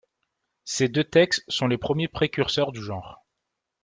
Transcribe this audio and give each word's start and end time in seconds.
Ces 0.63 0.89
deux 0.89 1.03
textes 1.03 1.43
sont 1.47 1.67
les 1.67 1.77
premiers 1.77 2.07
précurseurs 2.07 2.71
du 2.71 2.81
genre. 2.81 3.23